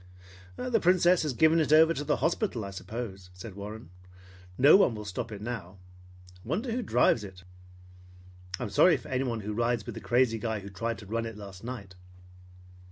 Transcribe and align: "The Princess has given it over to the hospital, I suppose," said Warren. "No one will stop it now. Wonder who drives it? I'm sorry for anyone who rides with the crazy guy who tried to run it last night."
"The 0.55 0.79
Princess 0.79 1.21
has 1.21 1.33
given 1.33 1.59
it 1.59 1.71
over 1.71 1.93
to 1.93 2.03
the 2.03 2.15
hospital, 2.15 2.65
I 2.65 2.71
suppose," 2.71 3.29
said 3.35 3.53
Warren. 3.53 3.91
"No 4.57 4.75
one 4.75 4.95
will 4.95 5.05
stop 5.05 5.31
it 5.31 5.43
now. 5.43 5.77
Wonder 6.43 6.71
who 6.71 6.81
drives 6.81 7.23
it? 7.23 7.43
I'm 8.59 8.71
sorry 8.71 8.97
for 8.97 9.09
anyone 9.09 9.41
who 9.41 9.53
rides 9.53 9.85
with 9.85 9.93
the 9.93 10.01
crazy 10.01 10.39
guy 10.39 10.61
who 10.61 10.71
tried 10.71 10.97
to 10.97 11.05
run 11.05 11.27
it 11.27 11.37
last 11.37 11.63
night." 11.63 11.93